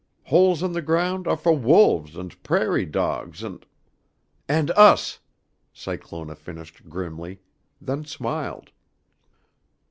[0.23, 3.63] Holes in the ground are fo' wolves and prairie dogs and...."
[4.49, 5.19] "And us,"
[5.73, 7.39] Cyclona finished grimly,
[7.79, 8.71] then smiled.